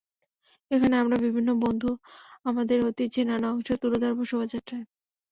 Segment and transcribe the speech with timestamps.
[0.71, 1.89] এখানে আমরা বিভিন্ন বন্ধু
[2.45, 4.85] আমাদের ঐতিহ্যের নানা অংশ তুলে ধরব শোভাযাত্রায়।